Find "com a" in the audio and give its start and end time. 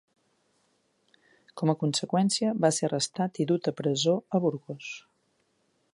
1.61-1.75